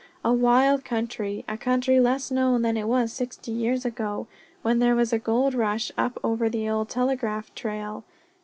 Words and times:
A 0.25 0.33
wild 0.33 0.83
country. 0.83 1.45
A 1.47 1.59
country 1.59 1.99
less 1.99 2.31
known 2.31 2.63
than 2.63 2.75
it 2.75 2.87
was 2.87 3.13
sixty 3.13 3.51
years 3.51 3.85
ago, 3.85 4.25
when 4.63 4.79
there 4.79 4.95
was 4.95 5.13
a 5.13 5.19
gold 5.19 5.53
rush 5.53 5.91
up 5.95 6.19
over 6.23 6.49
the 6.49 6.67
old 6.67 6.89
telegraph 6.89 7.53
trail. 7.53 8.03